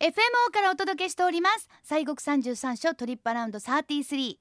[0.00, 0.12] FMO
[0.52, 1.68] からお届けしております。
[1.82, 4.36] 西国三十三所トリップアラウンド33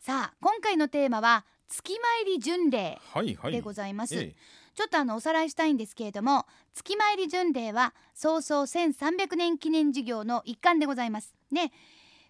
[0.00, 3.52] さあ今回のテーマは月参り巡礼はいはい。
[3.52, 4.34] でございます、ええ。
[4.74, 11.36] ちょっとあのおさらいしたいんですけれども月参り巡礼は創創1300年記念事業の一環でございます。
[11.52, 11.70] ね。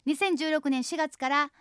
[0.06, 1.52] 2016年4月から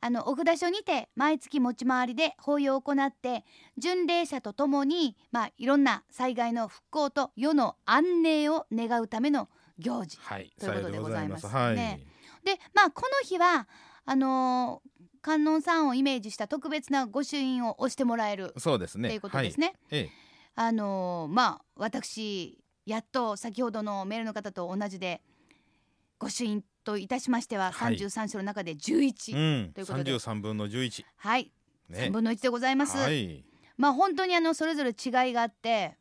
[0.00, 3.44] あのお札所にて毎月持ち回りで法要を行って
[3.76, 10.52] 巡礼者とともにまあいろんな災害の復興と世の安寧を願うための行事はい。
[10.58, 12.00] ということでございますね。
[12.44, 13.68] でまあこの日は
[14.04, 14.90] あのー
[15.24, 19.08] 観音さんをイメージした特別な御朱印を押してもらえるそうですね。
[19.08, 19.72] ということですね。
[19.90, 20.00] はい。
[20.00, 20.10] え
[20.54, 25.22] あのーまあ私やっと先ほどのメールの方と同じで
[26.18, 27.96] 御朱印といたしましてははい。
[27.96, 29.72] 33章の中で11、えうん。
[29.72, 30.04] ということで。
[30.04, 31.06] 三十三分の十一。
[31.16, 31.50] はい、
[31.88, 32.00] ね。
[32.00, 32.98] 3分の1でございます。
[32.98, 33.44] はい。
[33.78, 35.96] まあ本当にあのそれぞれ違いがあって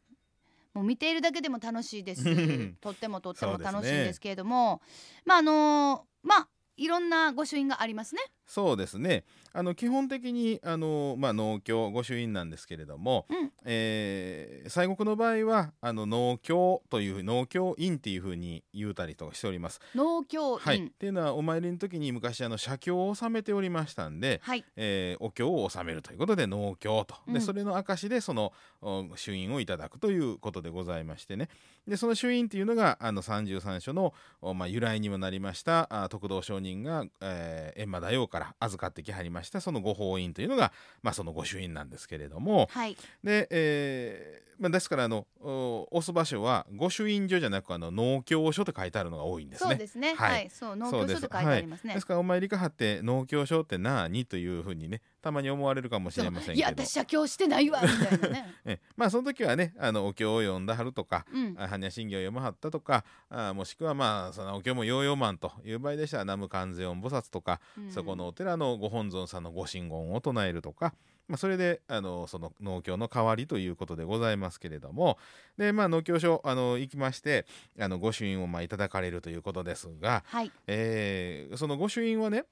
[0.73, 2.23] もう見ているだけでも楽しいです。
[2.23, 4.81] し とってもとっても楽しいんですけれども、
[5.25, 8.21] まああのまあいろんな御朱印がありますね。
[8.45, 9.23] そうですね。
[9.53, 13.51] あの基本的にあの、まあ、農協御朱印なんですけれども、うん。
[13.65, 19.79] えー西国の場合はあの農協という農協院っていうふうに言うたりとかしております。
[19.95, 27.33] 農協はい、っ院ていうのはお参りの時に昔あの写経を納めておりましたんで、はい、えーお経を納めるということで農協と、うん。
[27.33, 31.49] でそれの証でそのお朱印をいただくということでございましてね。
[31.87, 49.69] でその朱印っていうのがあの33所の、おまあ、由来にもなりましたあ徳道上人が、えー、閻魔大王から預かってきはりましたその御法印というのが、まあ、その御朱印なんですけれどもはい、で、えーまあ、ですからあのお押す場所は御朱印所じゃなくあの農協所って書いてあるのが多いんですね。
[49.69, 50.15] そうですね。
[50.15, 51.93] はいはい、そう農協所と書いてありますね。
[51.93, 56.57] ですからお参りかはって農協所って何というふうにねたまに思われるかもしれませんけど。
[56.57, 58.55] いや私写経してないわみたいなね。
[58.65, 67.91] えまあその時はねあのお経を読んだはるとかうん、あ般若心経を読まはったとかあもしくはまあそのお経もヨーヨーマンという場合でしたら南無観世音菩薩とか、うん。
[67.91, 70.93] そこのお寺のご本尊さんのご神言を唱えるとか、
[71.29, 75.17] まあ、それであのその農協の代わりということでございますけれども。
[75.57, 77.45] でまあ農協所あの行きまして
[77.79, 82.45] あの御朱印をまあいただかれるということですが、はい、えーその御朱印はね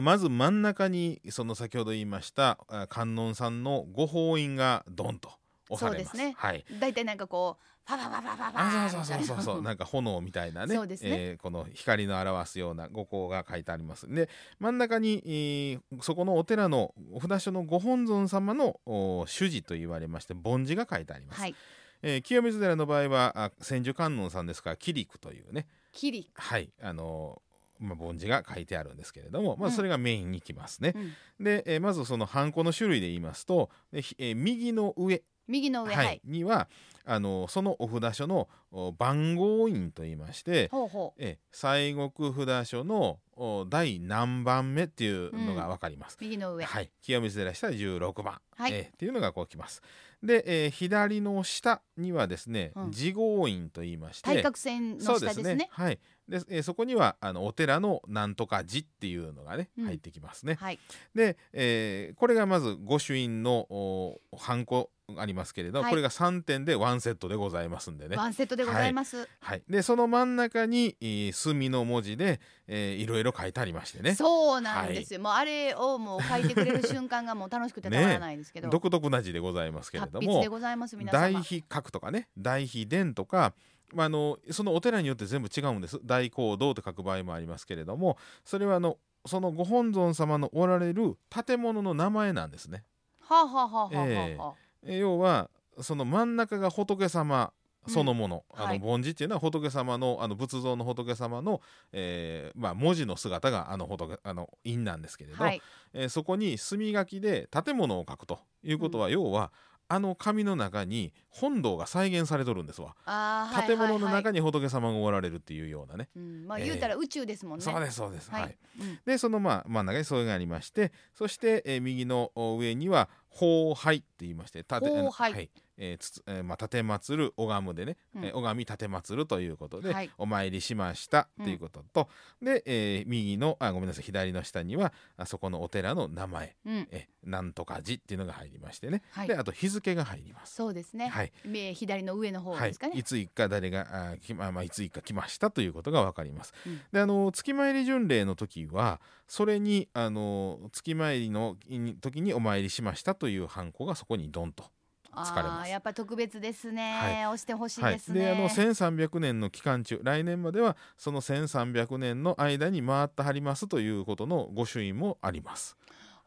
[0.00, 5.30] まず真ん中にその先ほど言いましたあ観音さんのご法印がドンと
[5.68, 6.16] 押されます。
[6.16, 6.34] そうですね。
[6.36, 6.64] はい。
[6.78, 9.62] だいたいなんかこうファファファファファファあそうそうそうそうそう。
[9.62, 10.74] なんか炎みたいなね。
[10.74, 11.10] そうですね。
[11.10, 14.12] えーこの光の表すような五光が書いてあります。
[14.12, 14.28] で
[14.58, 21.54] 真ん中に、えーそこのお寺のお札所のご本尊様のお主事と言われまして梵字が書いてあります、はい、
[22.02, 25.66] えー清水寺の場合はあ千手観音さんですからキリクというね。
[25.92, 26.70] キリ、はい。
[26.82, 27.49] あのー
[27.80, 29.74] まあ、梵字が書いてあるんですけれども、まあ、うん。
[29.74, 30.92] それがメインにきますね。
[31.38, 36.20] うん、で、えーまずそのハンコの種類で言いますと、えー右の上、右の上、ははい。
[36.24, 36.68] い、には
[37.06, 46.18] あのそのお札所のお番号印といいまして、ほうえー西国札所のお第何番目っていうのが分かります。
[46.20, 48.72] 右の上、はい、清水寺下16番、はい。
[48.72, 49.82] えーっていうのがこうきます。
[50.22, 55.68] で、えー左の下にはですね、うん地号印と言いまして対角線の下ですね。
[55.70, 55.98] はい。
[56.28, 60.54] で、えーそこにはあのお寺のなんとか寺っていうのがね、うん入ってきますね。
[60.54, 60.78] はい、
[61.14, 68.16] で、えーこれがまず御朱印のおハンコありますけれど、はいこれが3点でワンセットでございますんでね。
[68.16, 69.28] ワンセットでございます。
[69.40, 69.62] はい。
[69.68, 74.14] で、その真ん中に、えー墨の文字で、えーいろいろ書いてありましてね。
[74.14, 75.20] そうなんですよ。
[75.20, 78.68] もうあれをもう書いてくれる瞬間がもう楽しくてたまらないですけど。
[78.70, 81.18] 独特な字でございますけれども達筆で、ございます皆様。
[81.18, 83.54] 大秘閣とかね、大秘殿とか、
[83.94, 92.84] まあ、あのそのお寺によって全部違うんです大講堂と書く場合もありますけれどもそれはあのそのご本尊様のおられる建物の名前なんですね。
[93.20, 97.52] はあ、はあはあはあはあええはあ、え要はその真ん中が仏様
[97.86, 105.62] そのもの、あのうんはい梵字っていうのは仏様のあの仏像の仏様の、えーまあ、文字の姿があの仏あの印なんですけれど、はい、
[105.94, 109.52] えーそこに墨書きで建物を書くということは、要は
[109.92, 112.94] あの紙の中に本堂が再現されとるんですわ。
[113.06, 116.08] あーはい建物の中に、に仏様がおられるっていうようなね。
[116.14, 117.64] うん、まあええ言うたら宇宙ですもんね。
[117.64, 118.30] そうですそうです。
[118.30, 118.42] はい。
[118.42, 125.50] はい、うんでそのまあ真ん中にそれがありましてそして、えー右のお上には法拝って言いまして立て法拝はい
[125.80, 128.24] えーつつえーまあ、立て祀る拝むでね、うん。
[128.24, 130.10] えー拝み立て祀るということで、はい。
[130.18, 132.08] お参りしましたということと、
[132.40, 139.28] で、えー右のあごめんなさい左の下にはあそこのお寺の名前、うん、えーなんとか寺っていうのが入りましてね、はい。
[139.28, 140.54] であと日付が入ります。
[140.54, 141.08] そうですね。
[141.08, 141.32] はい。
[141.54, 142.96] え左の上の方はいですかね。
[142.96, 143.02] い。
[143.02, 146.54] つ行くか誰があきまあまあいつ行くか来ましたということが分かります。
[146.66, 146.80] うん。
[146.92, 151.56] であの月参り巡礼の時はそれにあの月参りの
[152.00, 154.64] 時にお参りしましたというハンコがそこにドンと
[155.14, 155.70] 疲れます。
[155.70, 157.26] やっぱ特別ですね、はい。
[157.26, 165.76] 押してほしいはい、ですね、であの1300年の期間中来年まではその1300年の間に回ってはりますということの御朱印もあります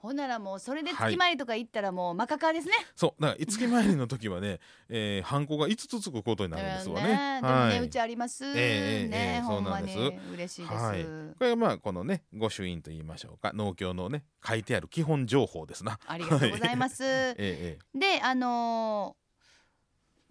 [0.04, 1.12] ほんならもうそれではい。
[1.14, 4.60] 月参りとか行ったらもうマカカですね、そうだから五月参りの時はね、
[4.90, 7.08] えー、ハンコが5つつくことになるんですわね。
[7.08, 11.04] でもね、はいうちあります、ええええね、ええほんまにそうなんで嬉しいです、はい。
[11.06, 11.10] こ
[11.40, 13.54] れがまあこのね御朱印と言いましょうか。
[13.54, 15.98] 農協のね書いてある基本情報ですな。
[16.06, 17.98] ありがとうございます、 えええ。
[17.98, 19.23] であのー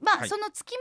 [0.03, 0.29] まあ、はい。
[0.29, 0.79] その月参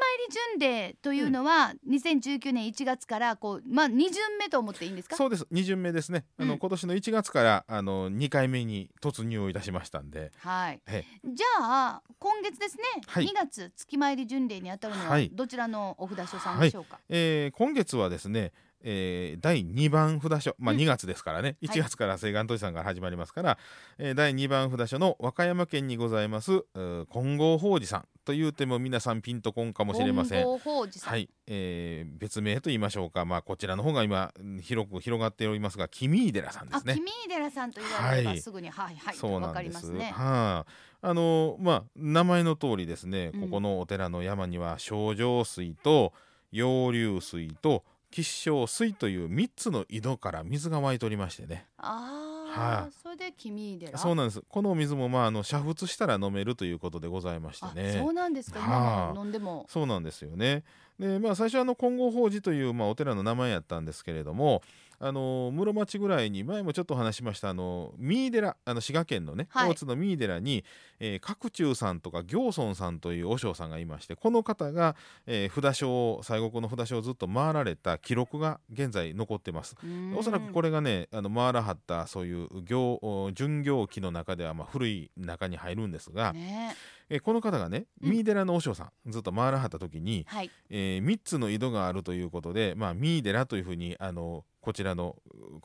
[0.57, 5.15] り巡礼というのは、2019年1月からこうまあ二巡目と思っていいんですか？
[5.15, 5.45] えそうです。
[5.51, 6.25] 2巡目ですね。
[6.37, 6.59] あの、うん。
[6.59, 10.31] 今年の1月からあの2回目に突入をいたしましたんで。
[10.39, 10.81] はい。
[10.87, 13.25] えじゃあ今月ですね、はい。
[13.25, 15.29] 2月月参り巡礼にあたるのははい。
[15.31, 18.51] どちらのお札所さんでしょうか、えー今月はですね、
[18.83, 20.79] えー第2番札所、まあ、うん。
[20.79, 23.57] 2月ですからね、1月から西岸都市さんから始まりますから、
[23.97, 26.63] えー第2番札所の和歌山県にございます
[27.11, 30.43] 金剛法寺さんというても皆さんピンとこんかもしれません。
[30.43, 36.93] 金剛法寺さん、はい、えー別名と言いましょうか、まあ、こちらの方が今うん広く広がっておりますが君井寺さんですね。
[36.93, 37.07] あ君。
[37.25, 38.41] 井寺さんと言われればはい。
[38.41, 39.71] すぐにはいはいそうわかなんです。
[39.71, 40.11] りますね。
[40.11, 40.65] は
[41.01, 43.41] あ、あのまあ名前の通りですね、うん。
[43.41, 46.13] ここのお寺の山には清浄水と
[46.51, 51.65] 陽流水と吉祥水という3つの井戸から水が湧いておりましてね。
[51.77, 53.97] ああ、はいそれで君井寺。
[53.97, 54.43] そうなんです。
[54.47, 57.93] このお水もまああの煮沸したら飲めるということでございましてあね。
[57.97, 58.59] そうなんですか。
[58.59, 59.65] は今あも飲んでも。
[59.69, 60.63] そうなんですよね。
[60.99, 64.61] でまあ最初はあの金剛法寺という、まあ、お寺の名前やったんですけれども
[65.01, 70.63] あの室町ぐらいに前もちょっとお話ししましたあの三井寺あの滋賀県のねはい大津の三井寺に、
[70.99, 74.95] えー角中さんとか行尊さんという和尚さんがいましてこの方が、
[75.27, 79.75] えー札所を西国の札所をずっと回られた記録が現在残ってます。
[80.15, 80.61] おそらくこれ。
[80.61, 86.75] れがねあの回らはったそういう行お巡行記の中ではまあ古い中に入るんですが、ね、
[87.09, 90.49] えーこの方がねうん三井寺の和尚さんずっと回らはった時に、はい。
[90.69, 95.15] え3つの井戸があるということで、まあ、三井寺というふうにあのこちらの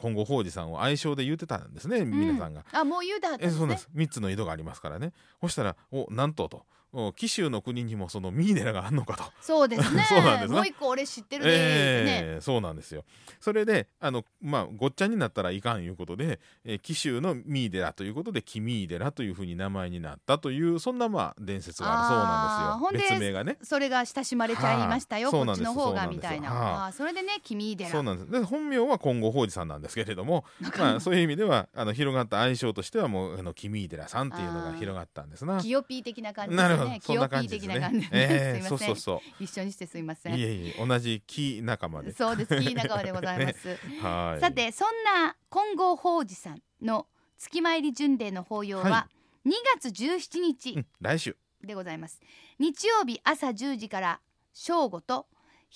[0.01, 2.65] 金剛法寺さんを愛称で言ってたんですね、皆さんが。
[2.73, 3.83] あもう言うたはったんですねえそうなんで。
[3.83, 6.65] す3つの井戸がありますからねそしたらおなんとと
[6.99, 9.25] お紀州の国にもその三井寺があんのかと。
[9.43, 10.03] そうですね。
[10.09, 11.57] そうなんですなもう一個俺知ってるで、ね。
[11.57, 13.05] えーそうなんですよ
[13.41, 23.59] それであの、まあ、ごっちゃになったらいかんいうことで、えー紀州の三井寺ということで君井寺というふうに名前になったというそんなまあ伝説があるそうなんですよ別名がね。
[23.63, 25.31] それが親しまれちゃいましたよ。
[25.31, 26.51] こっちの方がみたいな。
[26.51, 27.91] はあそれでね君井寺。
[27.91, 30.45] そうなんですで本名は金剛法寺さんなんですけれども、
[30.79, 35.61] まあ、そういう意味ではあの広がった愛称としてはもうあの君井寺さんっていうのが広がったんですな。
[35.61, 37.01] キヨピー的な感じですね。
[37.03, 38.09] そんな感キヨじですねピー的な感じ。
[38.13, 40.33] ええすそうそうそ一緒にしてすいませう。
[40.33, 40.37] ん。
[40.37, 42.13] いえいえ同じ木仲間で。
[42.13, 42.57] そうです。
[42.61, 43.69] キー仲間でございます。
[44.03, 44.41] はい。
[44.41, 47.07] さてそんな金剛法寺さんの
[47.39, 49.09] 月参り巡礼の法要はは
[49.47, 49.51] 2
[49.81, 52.21] 月17う日ん来週でございます。
[52.59, 54.21] 日曜日朝10時から
[54.53, 55.27] 正午と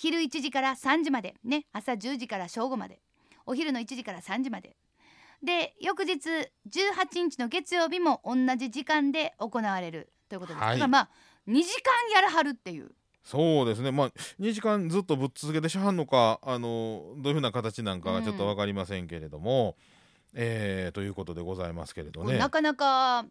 [0.00, 1.34] 昼1時から3時まで。
[1.44, 3.00] ね朝10時から正午まで。
[3.44, 4.74] お昼の1時から3時まで。
[5.44, 6.16] で翌日
[6.70, 10.10] 18日の月曜日も同じ時間で行われる。
[10.30, 10.62] ということです。
[10.62, 10.72] はい。
[10.72, 11.08] だからまあ
[11.46, 12.92] 2時間やらはるっていう。
[13.22, 13.92] そうですね。
[13.92, 19.76] まあ2時間ずっとぶっ続けてしはんのかあのどういうふうな形なんかがちょっと分かりませんけれども、
[20.32, 22.38] えーということでございますけれどね。
[22.38, 23.26] なかなか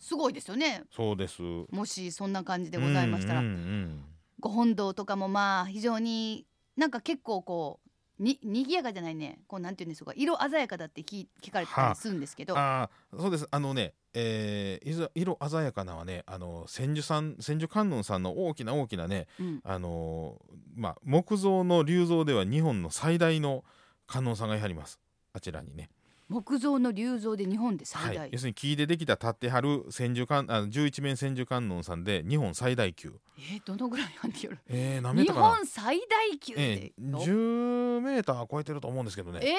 [0.00, 0.84] すごいですよね。
[0.90, 1.42] そうです。
[1.70, 4.04] もしそんな感じでございましたら、うんうんうん
[4.44, 6.46] ご本堂とかもまあ非常に
[6.76, 7.80] なんか結構こ
[8.20, 9.40] うに賑やかじゃないね。
[9.46, 10.12] こうなんていうんでしょうか。
[10.14, 13.48] 色鮮やかだって聞聞かれたりするんですけど、あーそうです。
[13.50, 19.60] あのね、えー色鮮やかなはねあの千手さん千手観音さんの大きな大きなねうん。
[19.64, 23.64] あのーまあ木造の龍像では日本の最大の
[24.06, 25.00] 観音さんがやはります。
[25.32, 25.88] あちらにね、
[26.28, 33.14] 木造の龍像で日本で最大、はい、要するに木でできた立ってはる千手観あの11面千手観音さんで日本最大級。
[33.36, 39.58] えーどのぐらいあんてよるえー、何メー日本最大級って、えええー、10メーター超えてると思うんですけどね、そんなに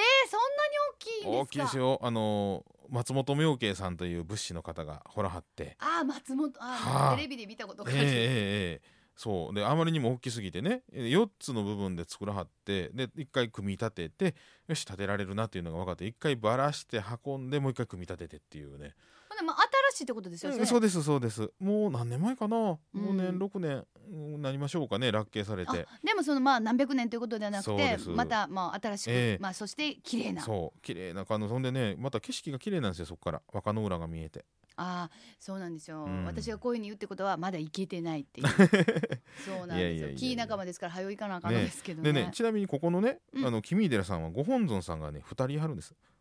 [0.92, 1.30] 大きいんですか？
[1.42, 1.98] 大きいですよ。
[2.02, 5.76] あのー松本明慶さんという仏師の方がほらはって。
[5.80, 7.12] ああ松本あはあ。
[7.14, 9.54] ーテレビで見たことがある、ええええええそう。
[9.54, 14.34] であまりにも大きすぎてね4つの部分で作らはってで1回組み立てて
[14.68, 18.94] よし立てられるなっていうのが分かって1回ばらして運んでもう1回組み立ててっていうね。
[19.38, 19.56] でまあ
[19.92, 21.50] 新しいってことですよね、うんそうですそうです。
[21.60, 23.16] もう何年前かな？5うん。
[23.18, 29.38] 年6年うんなりましょうかね落慶されあてでもそのまあ何百年ということではなくてまたまあ新しく、ええ。
[29.40, 30.42] まあそして綺麗な。
[30.42, 31.48] そう綺麗な感じ。
[31.48, 33.42] そんでねまた景色が綺麗なんですよそこから。
[33.52, 34.44] 若の浦が見えて
[34.76, 36.24] ああそうなんですよ、うん。
[36.24, 38.48] 私がこういうふうに言うってことはまだ行けてないっていう。
[39.44, 40.06] そうなんいやいやいやいや。
[40.08, 42.12] ですよキー仲間ですから早いかなあかんのですけどね。
[42.12, 43.46] でねちなみにここのね、うん。
[43.46, 45.94] あの君井寺さんはご本尊さんがね2人いはるんです。
[45.94, 46.15] え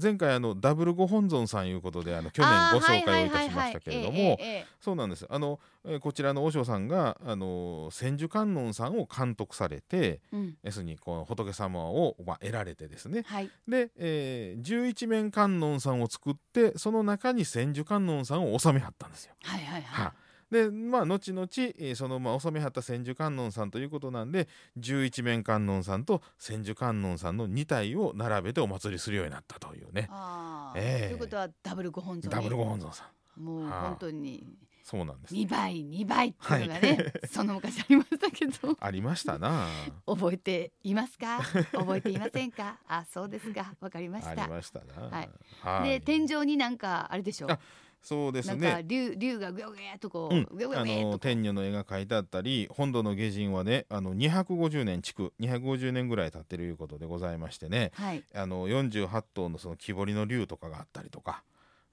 [0.00, 4.38] 前回あのダブルご本尊さんいうことであの去年ご紹介をいたしましたけれども
[4.80, 5.26] そうなんです。
[5.28, 10.56] あの、えーこちらの和尚さんがあの千手観音さんを監督されてうん。
[10.62, 13.24] 要するにこの仏様を、まあ、得られてですね。
[13.26, 13.50] はい。
[13.66, 19.34] で、えー、十一面観音さんを作ってその中に千手観音さんを収めはったんですよ。
[19.42, 20.04] はいはいはい。
[20.04, 20.12] は
[20.50, 21.46] でまあ後々、
[21.78, 30.08] えーそのまあ収めはった千手観音さんということなんで十一面観音さんと千手観音さんの2体を並べてお祭りするようになったというね。
[30.10, 31.06] あーええ。
[31.08, 32.34] ということはダブルご本尊に。
[32.34, 33.42] ダブルご本尊さん。
[33.44, 33.88] もうはあ。
[33.90, 34.46] 本当に。
[34.82, 35.34] そうなんです。
[35.34, 38.74] 2倍2倍っていうのがね、その昔ありましたけど。
[38.80, 39.66] ありましたな。
[40.06, 41.42] 覚えていますか？
[41.72, 42.78] 覚えていませんか？
[42.88, 43.74] あそうですか。
[43.80, 44.30] わかりました。
[44.30, 45.08] ありましたな。
[45.14, 45.30] はい。
[45.60, 45.90] はい。
[45.90, 47.50] で天井になんかあれでしょ？
[47.50, 47.58] あ
[48.02, 50.42] そうですなんかね竜竜がぐよぐよっとこうん。
[50.50, 57.92] う、ぐよぐよあぐよっとこの天女の絵が描いてあったり本土の下人はねあの250年築250年ぐらい経ってるいうことでございましてね。
[57.98, 58.24] うはい。
[58.34, 61.42] あの48頭のその木彫りの竜とかがあったりとか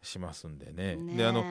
[0.02, 0.96] しますんでね。
[0.96, 1.44] ねであの、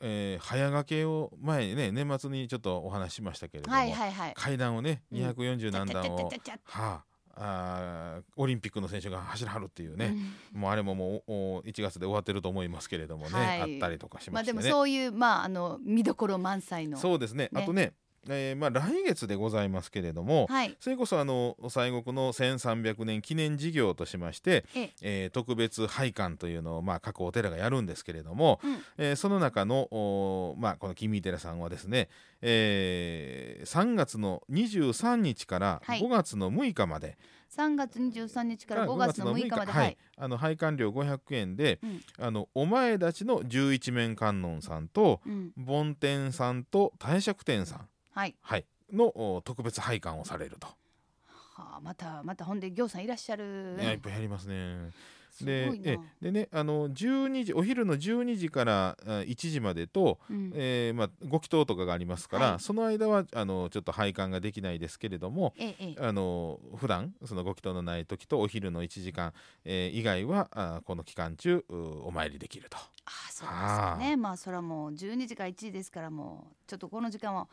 [0.00, 4.34] えー早掛けを前にね年末にちょっとお話ししましたけれども、はいはいはい。
[4.34, 7.09] 階段をねうん240何段を、ちゃちゃちゃちゃちゃはあ
[7.42, 10.14] あーオリンピックの選手が走らはるっていうね、
[10.54, 10.60] うん。
[10.60, 13.60] もうあれももうお1月で終わってると思いますけれどもね、はい。
[13.62, 14.74] あったりとかしまあでましてね。
[14.74, 17.48] もそういうまああの見どころ満載のそうですね。
[17.50, 17.62] ね。
[17.62, 17.94] あとね、
[18.28, 20.76] えーまあ、来月でございますけれども、はい。
[20.78, 24.90] それこそあの西国の1300年記念事業としまして、ええ。
[25.02, 28.78] えー特別拝観というのを、まあ、各お寺がやるんですけれども、うん。
[28.98, 32.08] えーその中の、おまあ、この君井寺さんはですね、
[32.42, 36.00] えー3月の23日からはい。
[36.00, 37.16] 5月の6日まで、
[37.56, 39.72] 3月23日から5月の6日まで。
[39.72, 39.92] ははい。
[39.92, 42.00] い、あの拝観料500円で、うん。
[42.18, 45.52] あのお前たちの十一面観音さんとうん。
[45.56, 47.88] 梵天さんと大釈天さん、
[48.20, 48.34] はい。
[48.42, 53.78] はい、のお特別拝観をされると、はあまたまたほんで行さんいらっしゃる。
[53.80, 54.90] いやいっぱいやりますね。
[55.30, 60.52] すでえでねあの12時お昼の12時からあ1時までと、うん。
[60.54, 62.60] えーまあ、ご祈祷とかがありますから、はい。
[62.60, 66.06] その間はあのちょっと拝観ができないですけれどもええええ。
[66.06, 69.32] あの普段そのご祈祷のない時とお昼の1時間、
[69.64, 72.76] えー以外はあこの期間中うお参りできると。
[72.76, 74.16] あそうですかね。
[74.18, 77.48] まあそれはもう12時から1時ですからもうちょっとこの時間は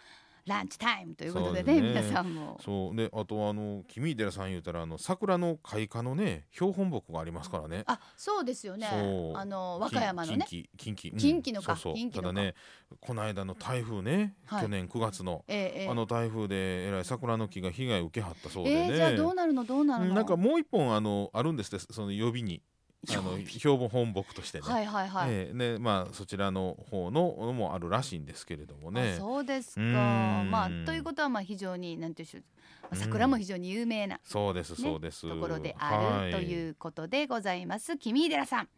[0.48, 1.90] ランチタイムということでねね。
[1.90, 2.60] 皆さんも。
[2.64, 2.96] そう。
[2.96, 7.84] であとあの君寺さん言うたらあの桜の開花のね標本木がありますからね。
[7.86, 8.88] あそうですよね。
[8.88, 10.46] あの和歌山のね。
[10.48, 11.18] 近畿近畿、うん。
[11.18, 11.94] 近畿のかそうそう。
[11.96, 12.30] 近畿のか。
[12.30, 12.56] ただね
[13.00, 14.62] この間の台風ね、はい。
[14.62, 15.90] 去年9月の、ええええ。
[15.90, 20.16] あの台風でえらい桜の木が被害を受けはったそうでね、えー、じゃあどうなるのどうなるの？
[20.16, 22.62] なんかもう一本あのあるんですってその予備に
[23.10, 24.68] あの標本木としてね。
[24.68, 25.54] はいはいはい、ええ。
[25.54, 29.14] ねまあそちらの方ののもあるらしいんですけれどもね。
[29.18, 29.20] あ。
[29.20, 29.82] そうですか。
[29.82, 32.44] まあということはまあ非常になんていうんでしょう。
[32.84, 35.30] まあ桜も非常に有名なそうですそうです。
[35.30, 36.42] ところであるとう。
[36.42, 37.98] いうことでございます。
[37.98, 38.70] 君寺さん。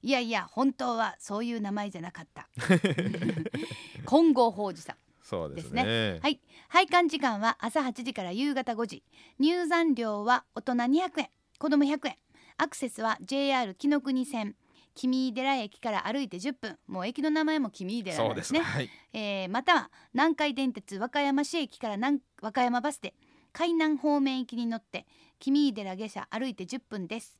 [0.00, 2.48] いやいや本当はそういう名前じゃなかった。
[4.06, 4.96] 金剛法寺さん。
[5.22, 6.20] そうですですね。
[6.22, 6.40] はい。
[6.68, 9.04] 拝観時間は朝8時から夕方5時。
[9.38, 11.30] 入山料は大人200円。
[11.58, 12.16] 子供100円
[12.60, 14.56] アクセスは JR 紀ノ国線。
[14.96, 16.76] 君井寺駅から歩いて10分。
[16.88, 18.52] もう駅の名前も君井寺そうです。
[18.52, 18.90] ねはい。
[19.12, 23.14] えーまたは南海電鉄和歌山市駅から南和歌山バスで
[23.52, 25.06] 海南方面行きに乗って
[25.38, 27.38] 君井寺下車歩いて10分です。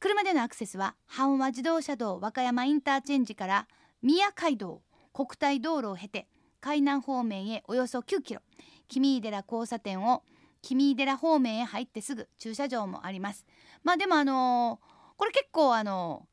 [0.00, 3.68] 車でのアクセスは阪和自動車道和歌山インターチェンジから
[4.02, 6.26] 宮街道国体道路を経て
[6.60, 8.40] 海南方面へおよそ9キロ。
[8.88, 10.24] 君井寺交差点を
[10.62, 13.46] 君井寺方面へ入ってすぐ駐車場もあります。
[13.82, 16.26] まあでもあのーこれ結構あの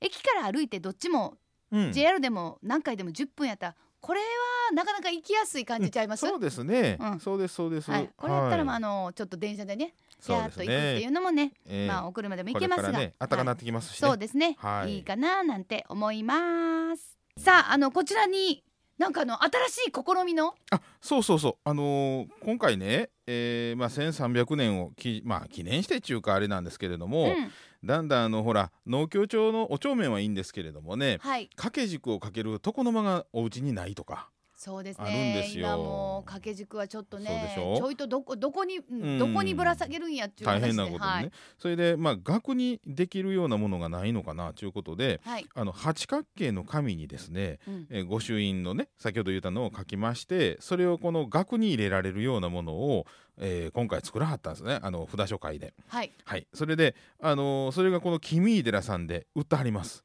[0.00, 1.36] ー駅から歩いてどっちも
[1.70, 1.92] うん。
[1.92, 7.20] JR でも何回でも10分やったらこれはなかなか行きやすい感じちゃいます、そうですね、うん。
[7.20, 7.90] そうですそうです。
[7.90, 9.94] はい、これやったら、まあ、あはいのちょっと電車でね
[10.28, 11.88] やっと行くっていうのもねええ。
[11.88, 14.08] まあお車でも行けますが、ね暖かくなはいってきますしね。
[14.08, 14.96] そうですね、はい。
[14.96, 17.18] い、いかななんて思います。
[17.38, 18.62] さああのこちらに
[18.98, 20.54] なんかあの新しい試みの？
[20.70, 21.56] あそうそうそう。
[21.64, 27.50] あのー今回ね、えーまあ、1300年をき、まあ、記念してっていうかあれなんですけれども、うん。
[27.84, 31.48] だんだんあのほら農協町のお帳面はいいんですけれどもねはい。
[31.48, 34.30] 掛け軸をかける床の間がお家にないとか
[34.64, 35.46] そうですね。
[35.54, 38.80] 今もう掛け軸はちょっとねちょいとどこどこに、
[39.18, 41.30] どこにぶら下げるんやっていう大変なことでね、はい。
[41.58, 45.46] それでまあ額にできるようなものがないのかなということではい。
[45.54, 47.86] あの八角形の紙にですね、うん。
[47.90, 53.06] えー御朱印のね先ほど言ったのを書きましてそれをこの額に入れられるようなものを、
[53.36, 54.78] えー今回作らはったんですね。
[54.80, 55.74] あの札所会で。
[55.88, 56.10] はい。
[56.24, 60.04] はい、それで、あのーそれがこの君井寺さんで売ってはります。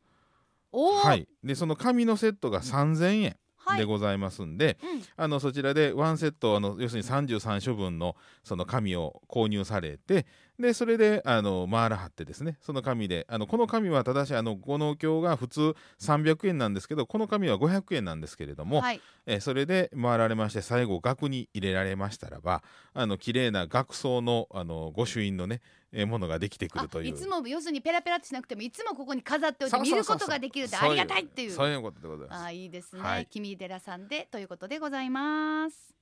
[0.73, 3.23] おおはい、でその紙のセットが3000円。
[3.23, 3.37] はい
[3.77, 5.03] でございますんで、うん。
[5.15, 10.25] あのそちらでワンセットあの要するに33書分のその紙を購入されて
[10.59, 19.01] でそれであの回らはってですねその紙であのこの紙はただしあの五能経が普通300円なんですけどこの紙は500円なんですけれども、はい。
[19.25, 27.07] えそれで回られまして最後額に入れられましたらばあの綺麗な額装のあの御朱印のねえものができてくあるという。
[27.09, 32.43] いつも要するにペラペラってしなくてもいつもここに飾っておいて見ることができるってありがたいっていうそういうことでございます。
[32.43, 35.98] あいいですね、はい君寺さんでということでございます